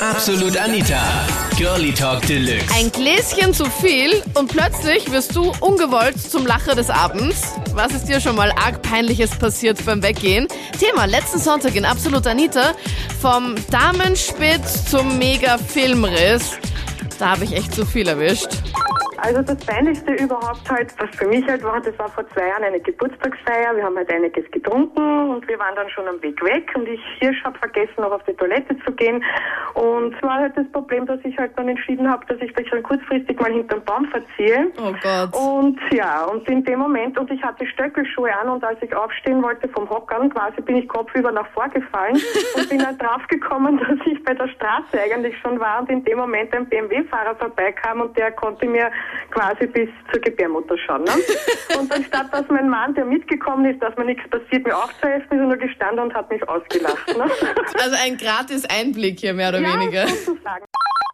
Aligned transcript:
Absolut 0.00 0.56
Anita. 0.56 1.00
Girlie 1.56 1.92
Talk 1.92 2.22
Deluxe. 2.22 2.72
Ein 2.72 2.92
Gläschen 2.92 3.52
zu 3.52 3.64
viel 3.64 4.22
und 4.34 4.48
plötzlich 4.48 5.10
wirst 5.10 5.34
du 5.34 5.52
ungewollt 5.60 6.20
zum 6.20 6.46
Lacher 6.46 6.76
des 6.76 6.88
Abends. 6.88 7.54
Was 7.74 7.92
ist 7.92 8.08
dir 8.08 8.20
schon 8.20 8.36
mal 8.36 8.52
arg 8.52 8.80
peinliches 8.82 9.36
passiert 9.36 9.84
beim 9.84 10.00
Weggehen? 10.00 10.46
Thema 10.78 11.06
letzten 11.06 11.38
Sonntag 11.38 11.74
in 11.74 11.84
Absolut 11.84 12.28
Anita 12.28 12.74
vom 13.20 13.56
Damenspitz 13.72 14.88
zum 14.88 15.18
Mega-Filmriss. 15.18 16.58
Da 17.18 17.30
habe 17.30 17.42
ich 17.42 17.56
echt 17.56 17.74
zu 17.74 17.84
viel 17.84 18.06
erwischt. 18.06 18.52
Also 19.20 19.42
das 19.42 19.58
Peinlichste 19.66 20.12
überhaupt 20.12 20.70
halt, 20.70 20.94
was 20.98 21.10
für 21.16 21.26
mich 21.26 21.44
halt 21.48 21.64
war, 21.64 21.80
das 21.80 21.98
war 21.98 22.08
vor 22.08 22.24
zwei 22.30 22.48
Jahren 22.48 22.62
eine 22.62 22.78
Geburtstagsfeier. 22.78 23.74
Wir 23.74 23.82
haben 23.82 23.96
halt 23.96 24.10
einiges 24.12 24.48
getrunken 24.52 25.30
und 25.30 25.46
wir 25.48 25.58
waren 25.58 25.74
dann 25.74 25.90
schon 25.90 26.06
am 26.06 26.22
Weg 26.22 26.40
weg 26.44 26.70
und 26.76 26.86
ich 26.86 27.00
hier 27.18 27.32
habe 27.42 27.58
vergessen, 27.58 27.94
noch 27.98 28.12
auf 28.12 28.22
die 28.28 28.34
Toilette 28.34 28.76
zu 28.84 28.92
gehen. 28.92 29.22
Und 29.78 30.12
es 30.12 30.22
war 30.22 30.40
halt 30.40 30.56
das 30.56 30.66
Problem, 30.72 31.06
dass 31.06 31.20
ich 31.22 31.38
halt 31.38 31.52
dann 31.56 31.68
entschieden 31.68 32.10
habe, 32.10 32.26
dass 32.26 32.38
ich 32.40 32.54
mich 32.56 32.68
dann 32.68 32.82
kurzfristig 32.82 33.38
mal 33.38 33.52
hinterm 33.52 33.84
Baum 33.84 34.06
verziehe. 34.06 34.72
Oh 34.76 34.92
Gott. 35.00 35.36
Und 35.36 35.78
ja, 35.92 36.24
und 36.24 36.48
in 36.48 36.64
dem 36.64 36.80
Moment, 36.80 37.16
und 37.16 37.30
ich 37.30 37.40
hatte 37.44 37.64
Stöckelschuhe 37.64 38.36
an 38.36 38.48
und 38.48 38.64
als 38.64 38.82
ich 38.82 38.92
aufstehen 38.92 39.40
wollte 39.40 39.68
vom 39.68 39.88
Hockern, 39.88 40.30
quasi 40.30 40.60
bin 40.62 40.78
ich 40.78 40.88
kopfüber 40.88 41.30
nach 41.30 41.46
vorgefallen 41.50 42.20
und 42.56 42.68
bin 42.68 42.80
dann 42.80 42.98
draufgekommen, 42.98 43.78
dass 43.78 44.04
ich 44.04 44.22
bei 44.24 44.34
der 44.34 44.48
Straße 44.48 45.00
eigentlich 45.00 45.38
schon 45.38 45.60
war 45.60 45.80
und 45.80 45.90
in 45.90 46.02
dem 46.02 46.18
Moment 46.18 46.52
ein 46.54 46.68
BMW-Fahrer 46.68 47.36
vorbeikam 47.36 48.00
und 48.00 48.16
der 48.16 48.32
konnte 48.32 48.66
mir 48.66 48.90
quasi 49.30 49.68
bis 49.68 49.88
zur 50.10 50.20
Gebärmutter 50.20 50.76
schauen. 50.78 51.04
Ne? 51.04 51.12
Und 51.78 51.92
anstatt 51.92 52.32
dass 52.32 52.48
mein 52.48 52.68
Mann, 52.68 52.94
der 52.94 53.04
mitgekommen 53.04 53.66
ist, 53.66 53.80
dass 53.82 53.96
mir 53.96 54.06
nichts 54.06 54.28
passiert, 54.30 54.66
mir 54.66 54.76
aufzuhelfen, 54.76 55.26
ist 55.30 55.38
er 55.38 55.46
nur 55.46 55.56
gestanden 55.56 56.00
und 56.00 56.14
hat 56.14 56.30
mich 56.30 56.42
ausgelacht. 56.48 57.16
Ne? 57.16 57.24
Also 57.80 57.96
ein 58.02 58.16
gratis 58.16 58.64
Einblick 58.64 59.20
hier, 59.20 59.34
mehr 59.34 59.50
oder 59.50 59.60
Ja, 59.60 59.67
weniger. 59.74 60.06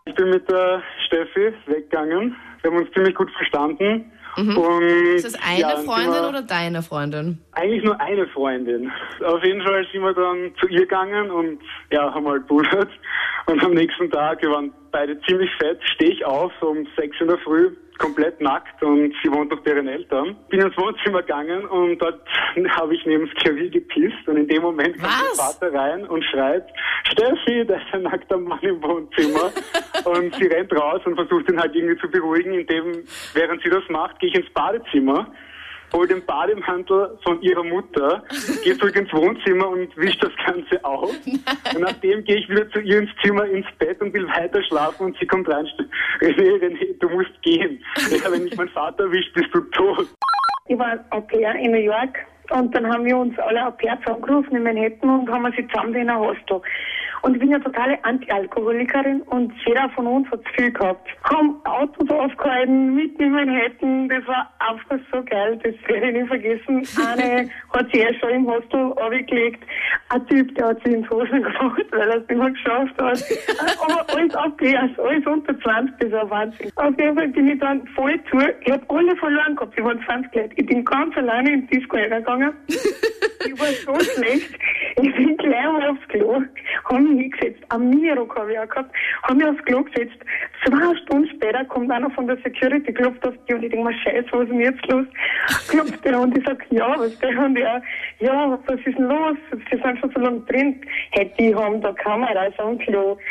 Ich 0.06 0.14
bin 0.14 0.30
mit 0.30 0.50
der 0.50 0.82
Steffi 1.06 1.54
weggegangen. 1.66 2.36
Wir 2.62 2.70
haben 2.70 2.78
uns 2.78 2.92
ziemlich 2.92 3.14
gut 3.14 3.30
verstanden. 3.32 4.12
Und 4.36 4.46
Mhm. 4.46 5.14
Ist 5.16 5.24
das 5.24 5.34
eine 5.42 5.60
ja, 5.60 5.76
Freundin 5.76 6.12
wir- 6.22 6.28
oder 6.28 6.42
deine 6.42 6.82
Freundin? 6.82 7.38
Eigentlich 7.52 7.84
nur 7.84 8.00
eine 8.00 8.26
Freundin. 8.28 8.90
Auf 9.24 9.42
jeden 9.44 9.62
Fall 9.62 9.86
sind 9.92 10.02
wir 10.02 10.12
dann 10.12 10.52
zu 10.60 10.66
ihr 10.68 10.80
gegangen 10.80 11.30
und 11.30 11.60
ja, 11.92 12.12
haben 12.12 12.26
halt 12.26 12.46
bullert. 12.46 12.90
Und 13.46 13.62
am 13.62 13.72
nächsten 13.74 14.10
Tag, 14.10 14.42
wir 14.42 14.50
waren 14.50 14.72
beide 14.90 15.20
ziemlich 15.22 15.50
fett, 15.60 15.78
stehe 15.94 16.10
ich 16.12 16.24
auf 16.24 16.50
so 16.60 16.68
um 16.68 16.86
sechs 16.96 17.16
in 17.20 17.28
der 17.28 17.38
Früh, 17.38 17.70
komplett 17.98 18.40
nackt 18.40 18.82
und 18.82 19.14
sie 19.22 19.30
wohnt 19.30 19.50
noch 19.50 19.60
bei 19.60 19.70
ihren 19.72 19.86
Eltern. 19.86 20.34
Bin 20.48 20.60
ins 20.60 20.76
Wohnzimmer 20.76 21.20
gegangen 21.22 21.64
und 21.66 21.98
dort 21.98 22.20
habe 22.70 22.94
ich 22.94 23.04
neben 23.06 23.26
das 23.28 23.34
Klavier 23.42 23.70
gepisst 23.70 24.26
und 24.26 24.36
in 24.36 24.48
dem 24.48 24.62
Moment 24.62 24.94
kommt 24.98 25.12
mein 25.12 25.36
Vater 25.36 25.72
rein 25.72 26.04
und 26.06 26.24
schreit, 26.24 26.66
Steffi, 27.12 27.64
da 27.66 27.76
ist 27.76 27.84
ein 27.92 28.02
nackter 28.02 28.38
Mann 28.38 28.58
im 28.62 28.82
Wohnzimmer. 28.82 29.50
und 30.04 30.34
sie 30.36 30.46
rennt 30.46 30.72
raus 30.72 31.00
und 31.04 31.16
versucht 31.16 31.50
ihn 31.50 31.60
halt 31.60 31.74
irgendwie 31.74 32.00
zu 32.00 32.08
beruhigen, 32.10 32.54
indem, 32.54 33.04
während 33.32 33.62
sie 33.62 33.70
das 33.70 33.82
macht, 33.88 34.18
gehe 34.20 34.30
ich 34.30 34.36
ins 34.36 34.50
Badezimmer 34.52 35.30
hol 35.94 36.08
den 36.08 36.24
Bademantel 36.26 37.16
von 37.22 37.40
ihrer 37.40 37.62
Mutter, 37.62 38.24
gehe 38.62 38.76
zurück 38.76 38.96
ins 38.96 39.12
Wohnzimmer 39.12 39.68
und 39.68 39.96
wisch 39.96 40.18
das 40.18 40.32
Ganze 40.44 40.84
auf. 40.84 41.10
Und 41.74 41.80
nachdem 41.80 42.24
gehe 42.24 42.36
ich 42.36 42.48
wieder 42.48 42.68
zu 42.70 42.80
ihr 42.80 42.98
ins 42.98 43.10
Zimmer, 43.22 43.46
ins 43.46 43.66
Bett 43.78 44.00
und 44.00 44.12
will 44.12 44.26
weiter 44.26 44.62
schlafen 44.64 45.06
und 45.06 45.18
sie 45.18 45.26
kommt 45.26 45.48
rein, 45.48 45.66
René, 46.20 46.60
René, 46.60 46.98
du 46.98 47.08
musst 47.08 47.40
gehen. 47.42 47.82
Ja, 48.10 48.30
wenn 48.30 48.44
mich 48.44 48.56
mein 48.56 48.68
Vater 48.70 49.04
erwischt, 49.04 49.32
bist 49.34 49.54
du 49.54 49.60
tot. 49.70 50.08
Ich 50.66 50.78
war 50.78 50.98
Au 51.10 51.20
pair 51.20 51.54
in 51.56 51.70
New 51.70 51.78
York 51.78 52.18
und 52.50 52.74
dann 52.74 52.86
haben 52.92 53.04
wir 53.04 53.16
uns 53.16 53.38
alle 53.38 53.66
Au 53.66 53.70
pair 53.70 53.98
zusammengerufen 54.04 54.56
in 54.56 54.62
Manhattan 54.62 55.20
und 55.20 55.30
haben 55.30 55.44
uns 55.44 55.56
zusammen 55.56 55.94
in 55.94 56.10
ein 56.10 56.18
Hostel. 56.18 56.60
Und 57.24 57.36
ich 57.36 57.40
bin 57.40 57.52
ja 57.52 57.58
totale 57.58 57.98
Anti-Alkoholikerin 58.04 59.22
und 59.22 59.50
jeder 59.64 59.88
von 59.94 60.06
uns 60.06 60.30
hat 60.30 60.40
zu 60.44 60.52
viel 60.56 60.70
gehabt. 60.70 61.08
Haben 61.22 61.56
Autos 61.64 62.10
aufgehalten, 62.10 62.94
mitten 62.94 63.22
in 63.22 63.32
Manhattan, 63.32 64.10
das 64.10 64.26
war 64.26 64.52
einfach 64.58 64.98
so 65.10 65.22
geil, 65.24 65.58
das 65.62 65.74
werde 65.88 66.10
ich 66.10 66.16
nicht 66.16 66.28
vergessen. 66.28 66.86
Eine 67.18 67.48
hat 67.72 67.90
sich 67.90 68.04
eh 68.04 68.14
schon 68.20 68.28
im 68.28 68.46
Hostel 68.46 68.92
abgelegt. 68.92 69.64
Ein 70.10 70.26
Typ, 70.26 70.54
der 70.56 70.68
hat 70.68 70.84
sich 70.84 70.92
ins 70.92 71.08
Hosen 71.08 71.42
gemacht, 71.42 71.86
weil 71.92 72.10
er 72.10 72.16
es 72.18 72.28
nicht 72.28 72.38
mehr 72.38 72.50
geschafft 72.50 73.00
hat. 73.00 73.24
Aber 73.80 74.14
alles 74.14 74.56
pairs, 74.58 74.98
alles 74.98 75.26
unter 75.26 75.58
20, 75.60 75.94
das 76.00 76.12
war 76.12 76.28
Wahnsinn. 76.28 76.70
Auf 76.76 76.98
jeden 76.98 77.16
Fall 77.16 77.28
bin 77.28 77.48
ich 77.48 77.58
dann 77.58 77.86
voll 77.94 78.20
zu, 78.30 78.36
ich 78.60 78.70
habe 78.70 78.84
alle 78.88 79.16
verloren 79.16 79.56
gehabt, 79.56 79.74
wir 79.78 79.84
waren 79.84 80.04
20 80.04 80.34
Leute. 80.34 80.50
Ich 80.56 80.66
bin 80.66 80.84
ganz 80.84 81.16
alleine 81.16 81.54
ins 81.54 81.70
Disco 81.70 81.96
reingegangen. 81.96 82.33
Ich 83.46 83.58
war 83.58 83.68
so 83.84 84.00
schlecht. 84.12 84.50
Ich 85.02 85.14
bin 85.14 85.36
gleich 85.36 85.64
mal 85.64 85.90
aufs 85.90 86.08
Klo, 86.08 86.42
hab 86.84 87.00
mich 87.00 87.20
hingesetzt, 87.20 87.62
am 87.70 87.90
Minirock 87.90 88.36
habe 88.36 88.52
ich 88.52 88.58
auch 88.58 88.68
gehabt, 88.68 88.94
hab 89.22 89.36
mich 89.36 89.46
aufs 89.46 89.64
Klo 89.64 89.82
gesetzt. 89.82 90.18
Zwei 90.64 90.96
Stunden 91.02 91.28
später 91.28 91.64
kommt 91.64 91.90
einer 91.90 92.10
von 92.10 92.26
der 92.26 92.36
Security, 92.38 92.92
klopft 92.92 93.26
auf 93.26 93.34
die 93.48 93.54
und 93.54 93.64
ich 93.64 93.70
denke 93.70 93.88
mir, 93.88 93.94
scheiße, 93.98 94.28
was 94.30 94.42
ist 94.42 94.50
denn 94.50 94.60
jetzt 94.60 94.86
los? 94.86 95.06
Klopft 95.68 96.04
der 96.04 96.20
und 96.20 96.36
ich 96.38 96.44
sag, 96.44 96.64
ja, 96.70 96.94
was 96.96 97.18
der? 97.18 97.38
Und 97.38 97.56
er, 97.56 97.82
ja, 98.20 98.58
was 98.66 98.78
ist 98.78 98.98
denn 98.98 99.08
los? 99.08 99.36
Sie 99.50 99.76
sind 99.76 99.98
schon 99.98 100.10
so 100.14 100.20
lange 100.20 100.40
drin. 100.40 100.80
Hey, 101.10 101.30
die 101.38 101.54
haben 101.54 101.80
da 101.80 101.92
Kameras 101.92 102.54
am 102.58 102.78
Klo. 102.78 103.18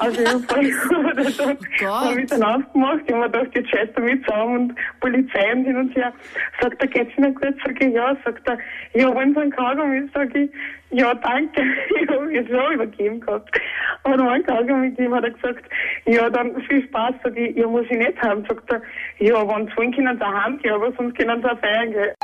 Also 0.00 0.20
jeden 0.20 0.42
Fall 0.44 1.04
oder 1.12 1.24
so, 1.24 1.44
hab 1.86 2.16
ich 2.16 2.26
dann 2.26 2.42
aufgemacht, 2.42 3.00
ich 3.06 3.12
hab 3.12 3.20
mir 3.20 3.30
gedacht, 3.30 3.54
jetzt 3.54 3.70
scheiß 3.70 3.88
damit 3.94 4.24
zusammen 4.24 4.56
und 4.56 4.74
Polizei 5.00 5.52
und 5.52 5.64
hin 5.64 5.76
und 5.76 5.94
her. 5.94 6.12
Sagt 6.60 6.80
er, 6.80 6.88
geht's 6.88 7.16
Ihnen 7.16 7.34
gut? 7.34 7.54
Sag 7.64 7.80
ich, 7.80 7.92
ja. 7.92 8.16
Sagt 8.24 8.48
er, 8.48 8.58
ja, 8.94 9.14
wollen 9.14 9.34
Sie 9.34 9.40
einen 9.40 9.52
Kaugummi? 9.52 10.08
Sag 10.12 10.34
ich, 10.34 10.50
ja, 10.92 11.14
danke. 11.14 11.62
Ich 12.02 12.08
hab 12.08 12.30
ihn 12.30 12.48
so 12.48 12.72
übergeben 12.72 13.20
gehabt. 13.20 13.60
Aber 14.04 14.16
noch 14.16 14.30
einen 14.30 14.44
Kaugummi 14.44 14.90
gegeben, 14.90 15.14
hat 15.14 15.24
er 15.24 15.30
gesagt, 15.30 15.64
ja, 16.06 16.28
dann 16.28 16.60
viel 16.62 16.84
Spaß. 16.88 17.14
Sag 17.22 17.36
ich, 17.36 17.56
ja, 17.56 17.66
muss 17.66 17.86
ich 17.90 17.98
nicht 17.98 18.20
haben. 18.22 18.44
Sagt 18.48 18.70
er, 18.72 18.82
ja, 19.18 19.48
wenn 19.48 19.66
Sie 19.66 19.76
wollen, 19.76 19.94
können 19.94 20.18
Sie 20.18 20.24
Hand 20.24 20.62
gehen, 20.62 20.72
aber 20.72 20.92
sonst 20.92 21.16
können 21.16 21.42
Sie 21.42 21.50
auch 21.50 21.58
feiern 21.58 21.92
gehen. 21.92 22.14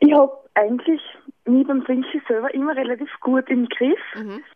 Ich 0.00 0.12
habe 0.12 0.32
eigentlich 0.54 1.00
mich 1.46 1.66
beim 1.66 1.84
Trinken 1.84 2.22
selber 2.26 2.52
immer 2.54 2.76
relativ 2.76 3.08
gut 3.20 3.48
im 3.48 3.68
Griff. 3.68 3.98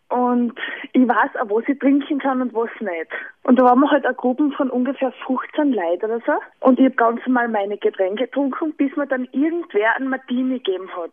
Und 0.08 0.52
ich 0.92 1.06
weiß 1.06 1.36
auch, 1.41 1.50
was 1.50 1.68
ich 1.68 1.78
trinken 1.78 2.18
kann 2.18 2.41
und 2.41 2.54
was 2.54 2.70
nicht. 2.80 3.10
Und 3.42 3.58
da 3.58 3.64
waren 3.64 3.80
wir 3.80 3.91
halt 3.91 4.06
eine 4.06 4.14
Gruppe 4.14 4.50
von 4.56 4.70
ungefähr 4.70 5.12
15 5.26 5.72
Leuten 5.72 6.06
oder 6.06 6.20
so. 6.24 6.32
Und 6.60 6.78
ich 6.78 6.86
habe 6.86 6.97
ganz 6.97 7.20
normal 7.26 7.48
meine 7.48 7.76
Getränke 7.76 8.24
getrunken, 8.24 8.72
bis 8.74 8.94
mir 8.97 9.06
dann 9.06 9.28
irgendwer 9.32 9.97
einen 9.97 10.08
Martini 10.08 10.58
gegeben 10.58 10.88
hat. 10.97 11.12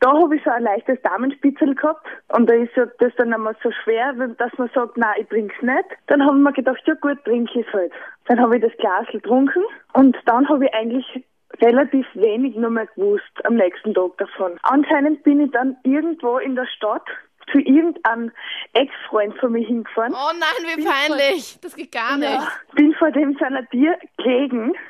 Da 0.00 0.12
habe 0.12 0.36
ich 0.36 0.44
so 0.44 0.50
ein 0.50 0.62
leichtes 0.62 1.00
Damenspitzel 1.02 1.74
gehabt 1.74 2.06
und 2.28 2.48
da 2.48 2.54
ist 2.54 2.74
ja 2.76 2.86
das 3.00 3.12
dann 3.16 3.32
einmal 3.34 3.56
so 3.62 3.70
schwer, 3.82 4.12
wenn- 4.16 4.36
dass 4.36 4.52
man 4.58 4.70
sagt, 4.74 4.96
nein, 4.96 5.14
ich 5.18 5.28
trink's 5.28 5.60
nicht. 5.60 5.84
Dann 6.06 6.24
haben 6.24 6.42
wir 6.42 6.52
gedacht, 6.52 6.80
ja 6.86 6.94
gut, 6.94 7.24
trinke 7.24 7.60
ich 7.60 7.72
halt. 7.72 7.92
Dann 8.26 8.40
habe 8.40 8.56
ich 8.56 8.62
das 8.62 8.76
Glas 8.78 9.06
getrunken 9.10 9.62
und 9.94 10.16
dann 10.26 10.48
habe 10.48 10.66
ich 10.66 10.74
eigentlich 10.74 11.24
relativ 11.60 12.06
wenig 12.14 12.54
nur 12.56 12.70
mehr 12.70 12.86
gewusst 12.94 13.24
am 13.44 13.56
nächsten 13.56 13.92
Tag 13.94 14.16
davon. 14.18 14.58
Anscheinend 14.62 15.22
bin 15.24 15.40
ich 15.40 15.50
dann 15.50 15.76
irgendwo 15.82 16.38
in 16.38 16.54
der 16.54 16.66
Stadt 16.66 17.06
zu 17.50 17.58
irgendeinem 17.58 18.30
Ex-Freund 18.74 19.34
von 19.38 19.52
mir 19.52 19.66
hingefahren. 19.66 20.12
Oh 20.14 20.32
nein, 20.38 20.76
wie 20.76 20.84
peinlich. 20.84 21.58
Das 21.62 21.74
geht 21.74 21.90
gar 21.90 22.18
nicht. 22.18 22.30
Ja, 22.30 22.46
bin 22.74 22.92
vor 22.94 23.10
dem 23.10 23.36
seiner 23.38 23.66
Tür 23.70 23.96
gelegen. 24.18 24.74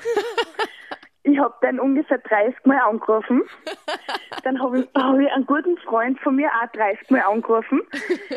Ich 1.25 1.39
habe 1.39 1.55
den 1.63 1.79
ungefähr 1.79 2.17
30 2.19 2.55
Mal 2.65 2.79
angerufen. 2.79 3.43
Dann 4.45 4.61
habe 4.63 4.81
ich, 4.81 4.89
hab 4.95 5.19
ich 5.19 5.31
einen 5.33 5.47
guten 5.47 5.77
Freund 5.79 6.19
von 6.21 6.37
mir 6.37 6.49
auch 6.49 6.71
30 6.73 7.11
Mal 7.11 7.21
angerufen, 7.23 7.83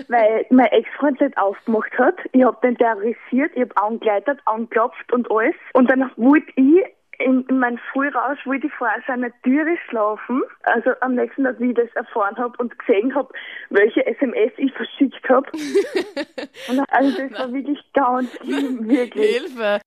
weil 0.08 0.46
mein 0.50 0.68
Ex-Freund 0.68 1.20
nicht 1.22 1.38
aufgemacht 1.38 1.92
hat. 1.98 2.16
Ich 2.32 2.44
habe 2.44 2.58
den 2.64 2.78
terrorisiert, 2.78 3.52
ich 3.56 3.62
habe 3.62 3.78
angeleitet, 3.78 4.40
angeklopft 4.46 5.12
und 5.12 5.30
alles. 5.32 5.56
Und 5.74 5.90
dann 5.90 6.12
wollte 6.16 6.52
ich 6.56 6.84
in, 7.26 7.46
in 7.48 7.60
meinem 7.60 7.80
Frührausch 7.92 8.46
wollte 8.46 8.68
ich 8.68 8.74
vor 8.74 8.90
seiner 9.08 9.30
Türe 9.44 9.78
schlafen. 9.90 10.42
Also 10.64 10.92
am 11.02 11.16
nächsten 11.16 11.44
Tag, 11.44 11.60
wie 11.60 11.70
ich 11.70 11.76
das 11.76 11.90
erfahren 11.96 12.36
habe 12.38 12.58
und 12.58 12.78
gesehen 12.80 13.14
habe, 13.16 13.32
welche 13.70 14.06
SMS 14.06 14.52
ich 14.58 14.74
verschickt 14.74 15.28
habe. 15.30 15.50
Und 16.70 16.80
also 16.90 17.18
das 17.18 17.40
war 17.40 17.54
wirklich 17.54 17.80
ganz 17.94 18.36
schlimm, 18.38 18.88
wirklich. 18.88 19.38
Hilfe. 19.38 19.82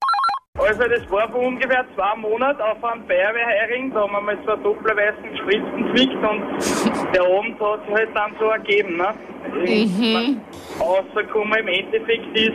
Also 0.57 0.85
das 0.85 1.11
war 1.11 1.29
vor 1.31 1.41
ungefähr 1.41 1.85
zwei 1.97 2.15
Monaten 2.15 2.61
auf 2.61 2.83
einem 2.85 3.05
Feuerwehrheiring, 3.09 3.93
da 3.93 4.03
haben 4.03 4.13
wir 4.13 4.21
mal 4.21 4.39
zwei 4.45 4.55
doppelweißen 4.55 5.37
Spritzen 5.37 5.93
gekriegt 5.93 6.15
und 6.15 7.13
der 7.13 7.23
Abend 7.23 7.61
hat 7.61 7.85
sich 7.85 7.95
halt 7.95 8.11
dann 8.15 8.33
so 8.39 8.45
ergeben. 8.45 8.97
Ne? 8.97 9.15
Mhm. 9.53 10.41
Rausgekommen 10.81 11.59
im 11.59 11.67
Endeffekt 11.67 12.39
ist, 12.39 12.55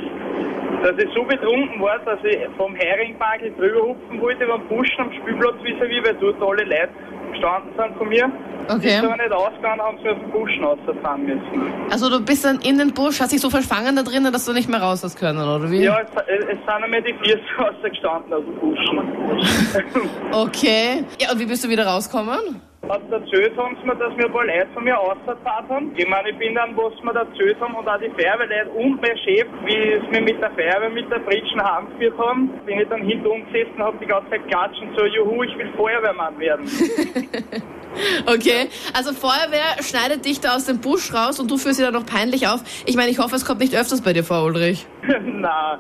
dass 0.82 0.98
ich 0.98 1.14
so 1.14 1.26
betrunken 1.26 1.82
war, 1.82 2.00
dass 2.00 2.24
ich 2.24 2.40
vom 2.56 2.74
Heiringbankel 2.78 3.54
drüber 3.58 3.90
hupfen 3.90 4.22
wollte 4.22 4.46
den 4.46 4.68
Buschen 4.70 5.00
am 5.00 5.12
Spielplatz 5.12 5.56
vis-à-vis, 5.62 6.06
weil 6.06 6.16
dort 6.22 6.42
alle 6.42 6.64
Leute 6.64 6.90
gestanden 7.32 7.72
sind 7.78 7.98
von 7.98 8.10
mir. 8.10 8.32
Okay. 8.68 8.98
Ist 8.98 9.04
aber 9.04 9.18
nicht 9.18 9.32
ausgegangen, 9.32 9.82
haben 9.82 9.98
sie 10.04 10.10
aus 10.10 10.18
dem 10.20 10.32
Buschen 10.32 10.64
rausfahren 10.64 11.26
müssen. 11.26 11.74
Also 11.90 12.10
du 12.10 12.24
bist 12.24 12.46
dann 12.46 12.60
in 12.62 12.78
den 12.78 12.94
Busch, 12.94 13.20
hast 13.20 13.32
dich 13.32 13.42
so 13.42 13.50
verfangen 13.50 13.96
da 13.96 14.04
drinnen, 14.04 14.32
dass 14.32 14.46
du 14.46 14.54
nicht 14.54 14.70
mehr 14.70 14.82
raus 14.82 15.04
hast 15.04 15.18
können, 15.18 15.40
oder 15.40 15.72
wie? 15.72 15.84
Ja, 15.84 16.02
es, 16.02 16.10
es 16.28 16.48
sind 16.50 16.70
einmal 16.70 17.02
die 17.02 17.16
vier 17.24 17.40
rausgestanden 17.60 18.34
aus 18.34 18.44
dem 18.44 18.56
Buschen. 18.56 19.00
Okay. 20.32 21.04
Ja, 21.20 21.32
und 21.32 21.40
wie 21.40 21.46
bist 21.46 21.64
du 21.64 21.70
wieder 21.70 21.88
rausgekommen? 21.88 22.62
Hat 22.90 23.12
erzählt 23.12 23.56
haben 23.58 23.78
sie 23.80 23.88
mir, 23.88 23.96
dass 23.96 24.16
mir 24.16 24.26
ein 24.26 24.32
paar 24.32 24.46
Leute 24.46 24.68
von 24.74 24.84
mir 24.84 25.00
ausgezahlt 25.00 25.70
haben. 25.70 25.94
Ich 25.96 26.08
meine, 26.08 26.30
ich 26.32 26.38
bin 26.38 26.56
dann, 26.56 26.76
was 26.76 26.94
sie 26.98 27.06
mir 27.06 27.16
erzählt 27.16 27.60
haben 27.60 27.76
und 27.76 27.88
auch 27.88 28.00
die 28.00 28.10
Feuerwehrleute 28.10 28.70
und 28.72 29.02
mein 29.02 29.18
Chef, 29.20 29.48
wie 29.66 30.02
sie 30.02 30.08
mir 30.12 30.22
mit 30.22 30.42
der 30.42 30.52
Feuerwehr, 30.52 30.90
mit 30.90 31.12
der 31.12 31.20
Pritschen 31.20 31.62
heimgeführt 31.64 32.18
haben, 32.18 32.50
bin 32.66 32.80
ich 32.80 32.88
dann 32.90 33.04
hinter 33.04 33.30
gesessen 33.30 33.74
und 33.78 33.84
habe 33.84 33.98
die 34.02 34.06
ganze 34.08 34.30
Zeit 34.32 34.48
klatschen, 34.48 34.90
so, 34.98 35.06
juhu, 35.06 35.44
ich 35.44 35.58
will 35.58 35.72
Feuerwehrmann 35.78 36.40
werden. 36.40 36.66
Okay, 38.28 38.70
also 38.94 39.14
Feuerwehr 39.14 39.82
schneidet 39.82 40.24
dich 40.24 40.40
da 40.40 40.56
aus 40.56 40.66
dem 40.66 40.80
Busch 40.80 41.12
raus 41.14 41.40
und 41.40 41.50
du 41.50 41.58
führst 41.58 41.78
sie 41.78 41.84
dann 41.84 41.94
noch 41.94 42.06
peinlich 42.06 42.48
auf. 42.48 42.62
Ich 42.86 42.96
meine, 42.96 43.10
ich 43.10 43.20
hoffe, 43.20 43.36
es 43.36 43.46
kommt 43.46 43.60
nicht 43.60 43.76
öfters 43.76 44.04
bei 44.04 44.14
dir 44.14 44.24
vor, 44.24 44.46
Ulrich. 44.46 44.86
Na, 45.24 45.80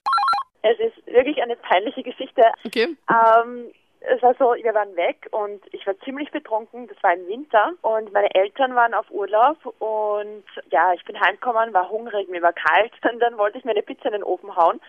Es 0.64 0.78
ist 0.80 1.06
wirklich 1.08 1.42
eine 1.42 1.56
peinliche 1.56 2.04
Geschichte. 2.04 2.42
Okay. 2.66 2.98
Ähm, 3.10 3.72
es 4.01 4.22
war 4.22 4.34
so, 4.36 4.56
wir 4.56 4.74
waren 4.74 4.96
weg 4.96 5.28
und 5.31 5.62
ich 5.74 5.86
war 5.86 5.98
ziemlich 6.00 6.31
betrunken, 6.31 6.88
das 6.88 7.01
war 7.04 7.13
im 7.13 7.28
Winter 7.28 7.74
und 7.81 8.13
meine 8.13 8.34
Eltern 8.34 8.74
waren 8.75 8.94
auf 8.94 9.10
Urlaub 9.12 9.57
und 9.80 10.44
ja, 10.72 10.94
ich 10.94 11.04
bin 11.04 11.19
heimgekommen, 11.19 11.74
war 11.74 11.90
hungrig, 11.90 12.30
mir 12.30 12.42
war 12.42 12.54
kalt 12.54 12.94
und 13.12 13.19
dann 13.19 13.38
wollte 13.38 13.57
ich 13.57 13.66
mir 13.66 13.72
eine 13.72 13.84
Pizza 13.84 14.06
in 14.06 14.13
den 14.13 14.24
Ofen 14.24 14.56
hauen 14.56 14.80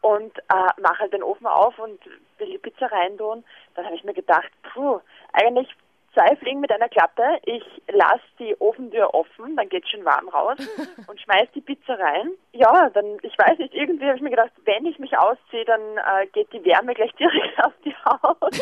und 0.00 0.38
äh, 0.38 0.80
mache 0.80 1.00
halt 1.00 1.12
den 1.12 1.22
Ofen 1.22 1.46
auf 1.46 1.78
und 1.78 2.00
will 2.38 2.50
die 2.50 2.58
Pizza 2.58 2.86
reintun. 2.86 3.44
Dann 3.74 3.84
habe 3.84 3.94
ich 3.94 4.04
mir 4.04 4.14
gedacht, 4.14 4.50
puh, 4.72 5.00
eigentlich 5.32 5.68
zwei 6.12 6.36
Fliegen 6.36 6.60
mit 6.60 6.70
einer 6.70 6.88
Klappe. 6.88 7.22
Ich 7.44 7.64
lasse 7.90 8.22
die 8.38 8.54
Ofentür 8.60 9.14
offen, 9.14 9.56
dann 9.56 9.68
geht 9.68 9.88
schön 9.88 10.04
warm 10.04 10.28
raus 10.28 10.56
und 11.06 11.20
schmeiß 11.20 11.48
die 11.54 11.60
Pizza 11.60 11.98
rein. 11.98 12.32
Ja, 12.52 12.90
dann, 12.90 13.18
ich 13.22 13.36
weiß 13.38 13.58
nicht, 13.58 13.74
irgendwie 13.74 14.06
habe 14.06 14.16
ich 14.16 14.22
mir 14.22 14.30
gedacht, 14.30 14.52
wenn 14.64 14.86
ich 14.86 14.98
mich 14.98 15.16
ausziehe, 15.16 15.64
dann 15.64 15.80
äh, 15.80 16.26
geht 16.32 16.52
die 16.52 16.64
Wärme 16.64 16.94
gleich 16.94 17.12
direkt 17.18 17.64
auf 17.64 17.72
die 17.84 17.94
Haut. 18.04 18.36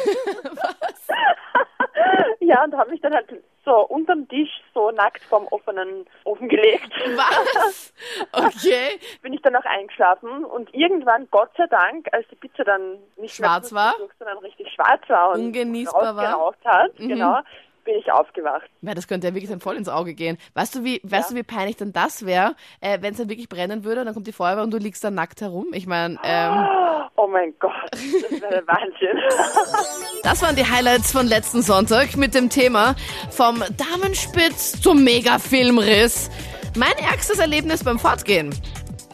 ja, 2.41 2.64
und 2.64 2.76
habe 2.76 2.91
mich 2.91 3.00
dann 3.00 3.14
halt 3.14 3.29
so 3.65 3.73
unterm 3.87 4.27
Tisch 4.29 4.51
so 4.75 4.91
nackt 4.91 5.23
vorm 5.25 5.47
offenen 5.51 6.07
Ofen 6.25 6.49
gelegt. 6.49 6.91
Was? 7.17 7.93
Okay. 8.33 8.99
Bin 9.23 9.33
ich 9.33 9.43
dann 9.43 9.55
auch 9.57 9.65
eingeschlafen 9.65 10.45
und 10.45 10.73
irgendwann, 10.75 11.29
Gott 11.31 11.51
sei 11.57 11.67
Dank, 11.67 12.09
als 12.12 12.27
die 12.29 12.37
Pizza 12.37 12.65
dann 12.65 12.99
nicht 13.17 13.35
Schwarz 13.37 13.71
mehr 13.73 13.81
war? 13.83 13.95
knusprig, 13.95 14.17
sondern 14.19 14.39
richtig 14.39 14.73
schwarz 14.73 15.03
war 15.09 15.31
und 15.33 15.41
Ungenießbar 15.47 16.17
war? 16.17 16.55
hat, 16.65 16.99
Mhm. 16.99 17.09
genau, 17.09 17.39
bin 17.85 17.97
ich 17.97 18.11
aufgewacht. 18.12 18.69
Ja, 18.83 18.95
das 18.95 19.09
könnte 19.09 19.27
ja 19.29 19.35
wirklich 19.35 19.51
dann 19.51 19.61
voll 19.61 19.77
ins 19.77 19.89
Auge 19.89 20.15
gehen. 20.15 20.39
Weißt 20.55 20.75
du, 20.75 20.85
wie, 20.85 21.01
weißt 21.03 21.31
du, 21.31 21.35
wie 21.35 21.43
peinlich 21.43 21.77
denn 21.77 21.93
das 21.93 22.25
wäre, 22.27 22.55
äh, 22.81 22.99
wenn 23.01 23.13
es 23.13 23.19
dann 23.19 23.29
wirklich 23.29 23.49
brennen 23.49 23.85
würde, 23.85 24.05
dann 24.05 24.15
kommt 24.15 24.27
die 24.27 24.33
Feuerwehr 24.33 24.63
und 24.65 24.71
du 24.73 24.79
liegst 24.79 25.03
da 25.05 25.11
nackt 25.11 25.41
herum? 25.41 25.69
Ich 25.73 25.87
meine, 25.87 26.19
ähm, 26.23 26.67
Oh 26.69 27.00
mein 27.31 27.55
Gott, 27.59 27.73
das 27.93 28.41
wäre 28.41 28.50
der 28.50 28.67
Wahnsinn. 28.67 29.19
das 30.23 30.43
waren 30.43 30.56
die 30.56 30.65
Highlights 30.65 31.12
von 31.12 31.27
letzten 31.27 31.62
Sonntag 31.62 32.17
mit 32.17 32.35
dem 32.35 32.49
Thema 32.50 32.94
vom 33.31 33.62
Damenspitz 33.77 34.81
zum 34.81 35.05
Mega-Filmriss. 35.05 36.31
Mein 36.77 36.97
ärgstes 36.99 37.38
Erlebnis 37.38 37.85
beim 37.85 37.99
Fortgehen. 37.99 38.55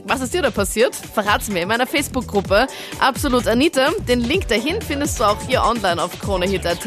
Was 0.09 0.21
ist 0.21 0.35
dir 0.35 0.43
da 0.43 0.51
passiert? 0.51 0.95
Verrat's 0.95 1.49
mir 1.49 1.63
in 1.63 1.69
meiner 1.69 1.87
Facebook-Gruppe 1.87 2.69
Absolut 3.01 3.49
Anita. 3.49 3.91
Den 4.07 4.21
Link 4.21 4.47
dahin 4.47 4.81
findest 4.81 5.19
du 5.19 5.25
auch 5.25 5.39
hier 5.49 5.63
online 5.63 6.01
auf 6.01 6.19
kronehit.at. 6.21 6.87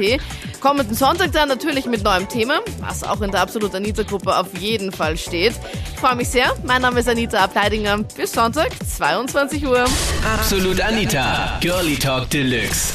Kommenden 0.62 0.96
Sonntag 0.96 1.34
dann 1.34 1.50
natürlich 1.50 1.86
mit 1.86 2.04
neuem 2.04 2.28
Thema, 2.30 2.60
was 2.80 3.04
auch 3.04 3.22
in 3.22 3.32
der 3.32 3.42
Absolut 3.42 3.76
Anita-Gruppe 3.76 4.38
auf 4.38 4.58
jeden 4.58 4.92
Fall 4.92 5.18
steht. 5.18 5.54
Freue 6.00 6.16
mich 6.16 6.30
sehr. 6.30 6.56
Mein 6.64 6.82
Name 6.82 7.02
ist 7.02 7.10
Anita 7.10 7.40
Abteidinger. 7.40 7.98
Bis 8.16 8.32
Sonntag, 8.32 8.70
22 8.88 9.66
Uhr. 9.66 9.86
Absolut 10.38 10.80
Anita, 10.80 11.58
Girlie 11.60 11.98
Talk 11.98 12.30
Deluxe. 12.30 12.94